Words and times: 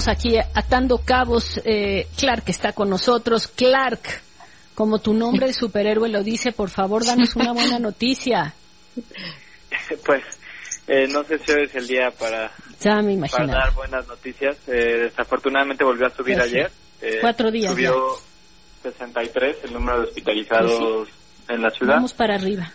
estamos 0.00 0.08
aquí 0.08 0.38
atando 0.54 0.98
cabos. 0.98 1.60
Eh, 1.64 2.06
Clark 2.16 2.44
está 2.46 2.72
con 2.72 2.88
nosotros. 2.88 3.48
Clark, 3.48 4.00
como 4.74 4.98
tu 4.98 5.12
nombre 5.12 5.46
de 5.48 5.52
superhéroe 5.52 6.08
lo 6.08 6.22
dice, 6.22 6.52
por 6.52 6.70
favor, 6.70 7.04
danos 7.04 7.36
una 7.36 7.52
buena 7.52 7.78
noticia. 7.78 8.54
Pues 10.04 10.22
eh, 10.88 11.06
no 11.08 11.22
sé 11.22 11.38
si 11.38 11.52
hoy 11.52 11.64
es 11.64 11.74
el 11.76 11.86
día 11.86 12.10
para, 12.10 12.50
Ya 12.80 13.00
me 13.02 13.16
para 13.28 13.46
dar 13.46 13.72
buenas 13.72 14.06
noticias. 14.08 14.56
Eh, 14.66 15.08
desafortunadamente 15.10 15.84
volvió 15.84 16.06
a 16.08 16.10
subir 16.10 16.36
Ya 16.36 16.42
sé. 16.42 16.48
ayer. 16.48 16.70
Eh, 17.00 17.18
Cuatro 17.20 17.50
días 17.52 17.72
Subió 17.72 17.94
63 18.82 19.56
el 19.64 19.72
número 19.72 20.00
de 20.00 20.04
hospitalizados 20.08 21.08
en 21.48 21.62
la 21.62 21.70
ciudad. 21.70 21.94
Vamos 21.94 22.14
para 22.14 22.34
arriba. 22.34 22.72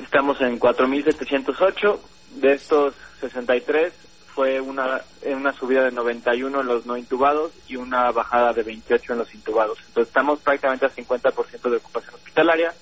Estamos 0.00 0.40
en 0.40 0.58
4.708. 0.58 2.00
De 2.36 2.52
estos 2.54 2.94
63 3.20 3.92
fue 4.34 4.60
una, 4.60 5.00
una 5.24 5.52
subida 5.52 5.84
de 5.84 5.92
91 5.92 6.60
en 6.60 6.66
los 6.66 6.86
no 6.86 6.96
intubados 6.96 7.52
y 7.68 7.76
una 7.76 8.10
bajada 8.10 8.52
de 8.52 8.64
28 8.64 9.12
en 9.12 9.18
los 9.20 9.34
intubados. 9.34 9.78
Entonces 9.86 10.08
estamos 10.08 10.40
prácticamente 10.40 10.86
a 10.86 10.90
50% 10.90 11.70
de 11.70 11.76
ocupación 11.76 12.14
hospitalaria, 12.14 12.74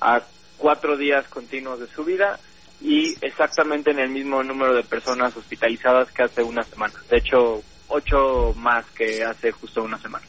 a 0.00 0.20
cuatro 0.58 0.96
días 0.96 1.26
continuos 1.28 1.80
de 1.80 1.86
subida 1.86 2.38
y 2.82 3.14
exactamente 3.24 3.90
en 3.90 3.98
el 3.98 4.10
mismo 4.10 4.42
número 4.42 4.74
de 4.74 4.82
personas 4.82 5.34
hospitalizadas 5.36 6.12
que 6.12 6.22
hace 6.22 6.42
una 6.42 6.62
semana. 6.64 6.94
De 7.08 7.16
hecho, 7.16 7.62
ocho 7.88 8.54
más 8.56 8.84
que 8.90 9.24
hace 9.24 9.52
justo 9.52 9.82
una 9.82 9.98
semana. 9.98 10.26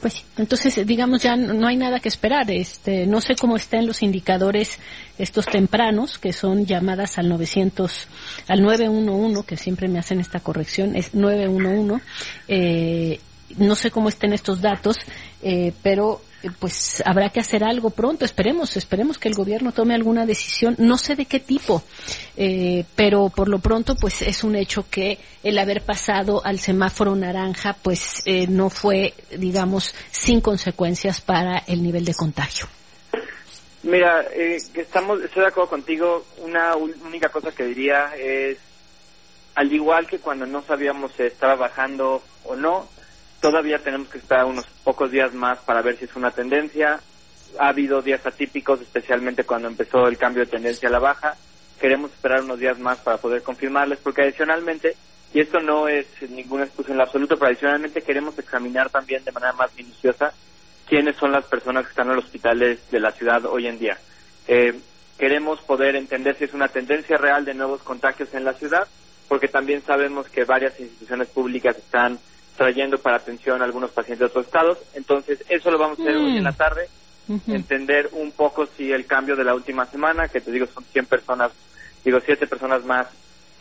Pues 0.00 0.14
sí. 0.14 0.24
entonces, 0.38 0.86
digamos, 0.86 1.22
ya 1.22 1.36
no 1.36 1.66
hay 1.66 1.76
nada 1.76 2.00
que 2.00 2.08
esperar. 2.08 2.50
Este, 2.50 3.06
no 3.06 3.20
sé 3.20 3.34
cómo 3.36 3.56
están 3.56 3.86
los 3.86 4.02
indicadores 4.02 4.78
estos 5.18 5.46
tempranos, 5.46 6.18
que 6.18 6.32
son 6.32 6.64
llamadas 6.64 7.18
al 7.18 7.28
900, 7.28 8.08
al 8.48 8.62
911, 8.62 9.46
que 9.46 9.56
siempre 9.56 9.88
me 9.88 9.98
hacen 9.98 10.20
esta 10.20 10.40
corrección, 10.40 10.96
es 10.96 11.14
911. 11.14 12.02
Eh, 12.48 13.20
no 13.58 13.74
sé 13.74 13.90
cómo 13.90 14.08
estén 14.08 14.32
estos 14.32 14.60
datos, 14.60 14.96
eh, 15.42 15.72
pero 15.82 16.22
pues 16.58 17.02
habrá 17.04 17.30
que 17.30 17.40
hacer 17.40 17.64
algo 17.64 17.90
pronto. 17.90 18.24
Esperemos, 18.24 18.76
esperemos 18.76 19.18
que 19.18 19.28
el 19.28 19.34
gobierno 19.34 19.72
tome 19.72 19.94
alguna 19.94 20.26
decisión. 20.26 20.74
No 20.78 20.96
sé 20.98 21.16
de 21.16 21.26
qué 21.26 21.40
tipo, 21.40 21.82
eh, 22.36 22.84
pero 22.94 23.28
por 23.28 23.48
lo 23.48 23.58
pronto, 23.58 23.94
pues 23.94 24.22
es 24.22 24.42
un 24.44 24.56
hecho 24.56 24.86
que 24.90 25.18
el 25.42 25.58
haber 25.58 25.82
pasado 25.82 26.44
al 26.44 26.58
semáforo 26.58 27.14
naranja, 27.14 27.76
pues 27.82 28.22
eh, 28.24 28.46
no 28.46 28.70
fue, 28.70 29.14
digamos, 29.36 29.94
sin 30.10 30.40
consecuencias 30.40 31.20
para 31.20 31.58
el 31.66 31.82
nivel 31.82 32.04
de 32.04 32.14
contagio. 32.14 32.66
Mira, 33.82 34.26
eh, 34.32 34.58
estamos, 34.74 35.22
estoy 35.22 35.42
de 35.42 35.48
acuerdo 35.48 35.70
contigo. 35.70 36.24
Una 36.38 36.76
única 36.76 37.28
cosa 37.30 37.52
que 37.52 37.64
diría 37.64 38.12
es, 38.18 38.58
al 39.54 39.72
igual 39.72 40.06
que 40.06 40.18
cuando 40.18 40.46
no 40.46 40.62
sabíamos 40.62 41.12
si 41.16 41.22
estaba 41.24 41.56
bajando 41.56 42.22
o 42.44 42.56
no, 42.56 42.88
todavía 43.40 43.78
tenemos 43.78 44.08
que 44.08 44.18
esperar 44.18 44.44
unos 44.44 44.66
pocos 44.84 45.10
días 45.10 45.32
más 45.34 45.58
para 45.60 45.82
ver 45.82 45.96
si 45.96 46.04
es 46.04 46.14
una 46.14 46.30
tendencia. 46.30 47.00
Ha 47.58 47.68
habido 47.68 48.02
días 48.02 48.24
atípicos, 48.26 48.80
especialmente 48.80 49.44
cuando 49.44 49.68
empezó 49.68 50.06
el 50.06 50.18
cambio 50.18 50.44
de 50.44 50.50
tendencia 50.50 50.88
a 50.88 50.92
la 50.92 50.98
baja. 50.98 51.36
Queremos 51.80 52.12
esperar 52.12 52.42
unos 52.42 52.58
días 52.58 52.78
más 52.78 52.98
para 52.98 53.16
poder 53.16 53.42
confirmarles, 53.42 53.98
porque 53.98 54.22
adicionalmente, 54.22 54.94
y 55.32 55.40
esto 55.40 55.60
no 55.60 55.88
es 55.88 56.06
ninguna 56.28 56.64
excusa 56.64 56.92
en 56.92 56.98
lo 56.98 57.04
absoluto, 57.04 57.36
pero 57.36 57.48
adicionalmente 57.48 58.02
queremos 58.02 58.38
examinar 58.38 58.90
también 58.90 59.24
de 59.24 59.32
manera 59.32 59.54
más 59.54 59.74
minuciosa 59.74 60.32
quiénes 60.86 61.16
son 61.16 61.32
las 61.32 61.44
personas 61.44 61.84
que 61.84 61.90
están 61.90 62.10
en 62.10 62.16
los 62.16 62.24
hospitales 62.26 62.90
de 62.90 63.00
la 63.00 63.12
ciudad 63.12 63.46
hoy 63.46 63.66
en 63.66 63.78
día. 63.78 63.96
Eh, 64.48 64.78
queremos 65.18 65.60
poder 65.60 65.96
entender 65.96 66.36
si 66.36 66.44
es 66.44 66.52
una 66.52 66.68
tendencia 66.68 67.16
real 67.16 67.44
de 67.44 67.54
nuevos 67.54 67.82
contagios 67.82 68.34
en 68.34 68.44
la 68.44 68.54
ciudad, 68.54 68.86
porque 69.28 69.48
también 69.48 69.82
sabemos 69.82 70.28
que 70.28 70.44
varias 70.44 70.78
instituciones 70.80 71.28
públicas 71.28 71.76
están 71.78 72.18
trayendo 72.60 72.98
para 72.98 73.16
atención 73.16 73.62
a 73.62 73.64
algunos 73.64 73.90
pacientes 73.90 74.18
de 74.18 74.26
otros 74.26 74.44
estados. 74.44 74.76
Entonces, 74.92 75.42
eso 75.48 75.70
lo 75.70 75.78
vamos 75.78 75.98
a 75.98 76.02
hacer 76.02 76.14
hoy 76.14 76.36
en 76.36 76.44
la 76.44 76.52
tarde, 76.52 76.90
Ujú. 77.26 77.54
entender 77.54 78.10
un 78.12 78.32
poco 78.32 78.66
si 78.76 78.92
el 78.92 79.06
cambio 79.06 79.34
de 79.34 79.44
la 79.44 79.54
última 79.54 79.86
semana, 79.86 80.28
que 80.28 80.42
te 80.42 80.52
digo 80.52 80.66
son 80.66 80.84
100 80.84 81.06
personas, 81.06 81.52
digo 82.04 82.20
7 82.22 82.46
personas 82.46 82.84
más 82.84 83.06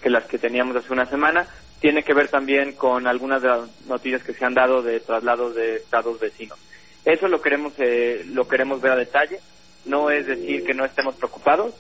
que 0.02 0.10
las 0.10 0.26
que 0.26 0.38
teníamos 0.38 0.76
hace 0.76 0.92
una 0.92 1.06
semana, 1.06 1.48
tiene 1.80 2.04
que 2.04 2.14
ver 2.14 2.28
también 2.28 2.74
con 2.74 3.08
algunas 3.08 3.42
de 3.42 3.48
las 3.48 3.86
noticias 3.88 4.22
que 4.22 4.34
se 4.34 4.44
han 4.44 4.54
dado 4.54 4.82
de 4.82 5.00
traslados 5.00 5.56
de 5.56 5.78
estados 5.78 6.20
vecinos. 6.20 6.60
Eso 7.06 7.30
lo 7.30 7.42
queremos 7.42 7.72
eh, 7.78 8.26
lo 8.34 8.50
queremos 8.50 8.82
ver 8.82 8.92
a 8.92 8.98
detalle. 8.98 9.40
No 9.86 10.10
es 10.10 10.28
decir 10.28 10.66
que 10.66 10.74
no 10.74 10.84
estemos 10.84 11.16
preocupados, 11.16 11.74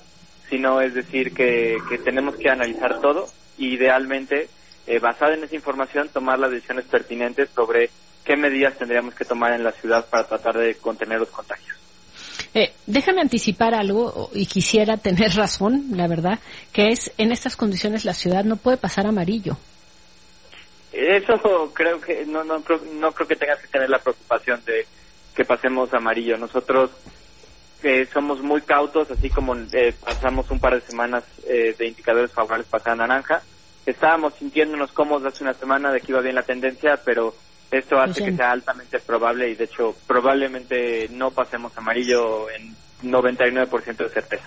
sino 0.49 0.79
es 0.79 0.93
decir 0.93 1.33
que, 1.33 1.79
que 1.89 1.97
tenemos 1.97 2.37
que 2.37 2.49
analizar 2.49 3.01
todo 3.01 3.27
y 3.57 3.73
idealmente, 3.73 4.47
eh, 4.89 4.97
basada 4.97 5.35
en 5.35 5.43
esa 5.43 5.55
información, 5.55 6.09
tomar 6.09 6.39
las 6.39 6.49
decisiones 6.49 6.85
pertinentes 6.85 7.47
sobre 7.51 7.91
qué 8.25 8.35
medidas 8.35 8.75
tendríamos 8.75 9.13
que 9.13 9.23
tomar 9.23 9.53
en 9.53 9.63
la 9.63 9.71
ciudad 9.71 10.03
para 10.09 10.27
tratar 10.27 10.57
de 10.57 10.75
contener 10.75 11.19
los 11.19 11.29
contagios. 11.29 11.77
Eh, 12.55 12.73
déjame 12.87 13.21
anticipar 13.21 13.75
algo, 13.75 14.31
y 14.33 14.47
quisiera 14.47 14.97
tener 14.97 15.31
razón, 15.35 15.89
la 15.91 16.07
verdad, 16.07 16.39
que 16.73 16.87
es, 16.87 17.11
en 17.19 17.31
estas 17.31 17.55
condiciones 17.55 18.03
la 18.03 18.15
ciudad 18.15 18.43
no 18.43 18.55
puede 18.55 18.77
pasar 18.77 19.05
amarillo. 19.05 19.57
Eso 20.91 21.71
creo 21.71 22.01
que 22.01 22.25
no 22.25 22.43
no 22.43 22.63
creo, 22.63 22.81
no 22.93 23.11
creo 23.11 23.27
que 23.27 23.35
tengas 23.35 23.59
que 23.59 23.67
tener 23.67 23.91
la 23.91 23.99
preocupación 23.99 24.59
de 24.65 24.87
que 25.35 25.45
pasemos 25.45 25.93
amarillo. 25.93 26.35
Nosotros 26.35 26.89
eh, 27.83 28.07
somos 28.11 28.41
muy 28.41 28.61
cautos, 28.61 29.11
así 29.11 29.29
como 29.29 29.55
eh, 29.55 29.93
pasamos 30.03 30.49
un 30.49 30.59
par 30.59 30.73
de 30.73 30.81
semanas 30.81 31.23
eh, 31.47 31.75
de 31.77 31.87
indicadores 31.87 32.31
favorables 32.31 32.67
para 32.67 32.95
naranja. 32.95 33.43
Estábamos 33.89 34.35
sintiéndonos 34.35 34.91
cómodos 34.91 35.33
hace 35.33 35.43
una 35.43 35.55
semana 35.55 35.91
de 35.91 35.99
que 35.99 36.11
iba 36.11 36.21
bien 36.21 36.35
la 36.35 36.43
tendencia, 36.43 36.99
pero 37.03 37.33
esto 37.71 37.99
hace 37.99 38.23
que 38.23 38.35
sea 38.35 38.51
altamente 38.51 38.99
probable 38.99 39.49
y 39.49 39.55
de 39.55 39.63
hecho 39.63 39.95
probablemente 40.05 41.07
no 41.09 41.31
pasemos 41.31 41.75
amarillo 41.75 42.51
en 42.51 42.75
99% 43.03 43.97
de 43.97 44.09
certeza. 44.09 44.45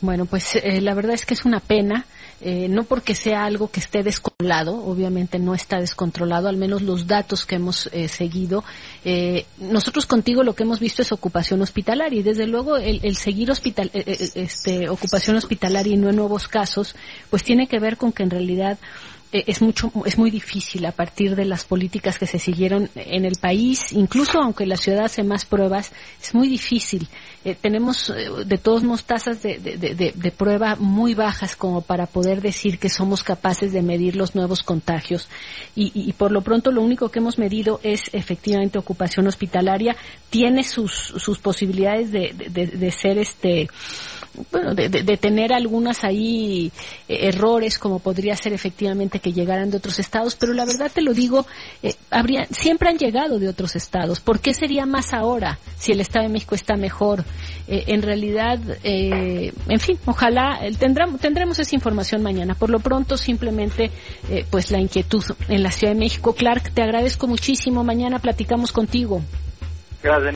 Bueno, 0.00 0.26
pues 0.26 0.56
eh, 0.56 0.80
la 0.80 0.94
verdad 0.94 1.14
es 1.14 1.24
que 1.24 1.34
es 1.34 1.44
una 1.44 1.60
pena, 1.60 2.04
eh, 2.42 2.68
no 2.68 2.84
porque 2.84 3.14
sea 3.14 3.44
algo 3.44 3.70
que 3.70 3.80
esté 3.80 4.02
descontrolado, 4.02 4.84
obviamente 4.84 5.38
no 5.38 5.54
está 5.54 5.80
descontrolado, 5.80 6.48
al 6.48 6.58
menos 6.58 6.82
los 6.82 7.06
datos 7.06 7.46
que 7.46 7.54
hemos 7.54 7.88
eh, 7.92 8.08
seguido. 8.08 8.62
Eh, 9.06 9.46
nosotros 9.56 10.04
contigo 10.04 10.42
lo 10.42 10.54
que 10.54 10.64
hemos 10.64 10.80
visto 10.80 11.00
es 11.00 11.12
ocupación 11.12 11.62
hospitalaria 11.62 12.20
y 12.20 12.22
desde 12.22 12.46
luego 12.46 12.76
el, 12.76 13.00
el 13.02 13.16
seguir 13.16 13.50
hospital, 13.50 13.90
eh, 13.94 14.04
eh, 14.06 14.30
este, 14.34 14.90
ocupación 14.90 15.36
hospitalaria 15.36 15.94
y 15.94 15.96
no 15.96 16.10
en 16.10 16.16
nuevos 16.16 16.46
casos, 16.46 16.94
pues 17.30 17.42
tiene 17.42 17.66
que 17.66 17.78
ver 17.78 17.96
con 17.96 18.12
que 18.12 18.22
en 18.22 18.30
realidad 18.30 18.78
es 19.32 19.60
mucho 19.62 19.90
es 20.04 20.18
muy 20.18 20.30
difícil 20.30 20.86
a 20.86 20.92
partir 20.92 21.36
de 21.36 21.44
las 21.44 21.64
políticas 21.64 22.18
que 22.18 22.26
se 22.26 22.38
siguieron 22.38 22.88
en 22.94 23.24
el 23.24 23.36
país 23.36 23.92
incluso 23.92 24.40
aunque 24.40 24.66
la 24.66 24.76
ciudad 24.76 25.04
hace 25.04 25.22
más 25.22 25.44
pruebas 25.44 25.92
es 26.22 26.34
muy 26.34 26.48
difícil. 26.48 27.08
Eh, 27.44 27.54
tenemos 27.60 28.10
eh, 28.10 28.28
de 28.44 28.58
todos 28.58 28.82
modos 28.82 29.04
tasas 29.04 29.42
de, 29.42 29.58
de, 29.58 29.76
de- 29.76 30.30
prueba 30.32 30.74
muy 30.76 31.14
bajas 31.14 31.54
como 31.56 31.80
para 31.80 32.06
poder 32.06 32.40
decir 32.40 32.78
que 32.78 32.88
somos 32.88 33.22
capaces 33.22 33.72
de 33.72 33.82
medir 33.82 34.16
los 34.16 34.34
nuevos 34.34 34.62
contagios. 34.62 35.28
Y, 35.76 35.92
y- 35.94 36.12
por 36.12 36.32
lo 36.32 36.42
pronto 36.42 36.70
lo 36.72 36.82
único 36.82 37.08
que 37.10 37.20
hemos 37.20 37.38
medido 37.38 37.78
es 37.82 38.10
efectivamente 38.12 38.78
ocupación 38.78 39.26
hospitalaria. 39.28 39.96
Tiene 40.30 40.62
sus 40.64 40.92
sus 40.92 41.38
posibilidades 41.38 42.10
de, 42.10 42.90
ser 42.90 43.18
este 43.18 43.68
bueno, 44.50 44.74
de, 44.74 44.88
de- 44.88 45.16
tener 45.16 45.52
algunas 45.52 46.04
ahí 46.04 46.70
eh, 47.08 47.28
errores, 47.28 47.78
como 47.78 48.00
podría 48.00 48.36
ser 48.36 48.52
efectivamente 48.52 49.15
que 49.18 49.32
llegaran 49.32 49.70
de 49.70 49.76
otros 49.76 49.98
estados, 49.98 50.36
pero 50.36 50.52
la 50.52 50.64
verdad 50.64 50.90
te 50.92 51.02
lo 51.02 51.12
digo, 51.12 51.46
eh, 51.82 51.94
habría, 52.10 52.46
siempre 52.46 52.88
han 52.88 52.98
llegado 52.98 53.38
de 53.38 53.48
otros 53.48 53.76
estados. 53.76 54.20
¿Por 54.20 54.40
qué 54.40 54.54
sería 54.54 54.86
más 54.86 55.12
ahora 55.12 55.58
si 55.76 55.92
el 55.92 56.00
Estado 56.00 56.26
de 56.26 56.32
México 56.32 56.54
está 56.54 56.76
mejor? 56.76 57.24
Eh, 57.68 57.84
en 57.88 58.02
realidad, 58.02 58.60
eh, 58.84 59.52
en 59.68 59.80
fin, 59.80 59.98
ojalá 60.06 60.60
eh, 60.62 60.72
tendremos, 60.78 61.20
tendremos 61.20 61.58
esa 61.58 61.74
información 61.74 62.22
mañana. 62.22 62.54
Por 62.54 62.70
lo 62.70 62.78
pronto, 62.78 63.16
simplemente, 63.16 63.90
pues 64.50 64.70
la 64.70 64.78
inquietud 64.78 65.24
en 65.48 65.62
la 65.62 65.70
Ciudad 65.70 65.92
de 65.92 65.98
México. 65.98 66.34
Clark, 66.34 66.70
te 66.72 66.82
agradezco 66.82 67.26
muchísimo. 67.26 67.82
Mañana 67.82 68.18
platicamos 68.18 68.72
contigo. 68.72 69.22
Gracias. 70.02 70.24